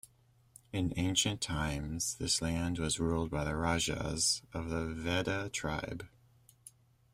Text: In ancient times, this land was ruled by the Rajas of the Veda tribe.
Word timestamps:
In 0.73 0.93
ancient 0.97 1.41
times, 1.41 2.15
this 2.15 2.41
land 2.41 2.79
was 2.79 2.99
ruled 2.99 3.29
by 3.29 3.43
the 3.43 3.55
Rajas 3.55 4.41
of 4.51 4.69
the 4.71 4.87
Veda 4.87 5.47
tribe. 5.53 6.07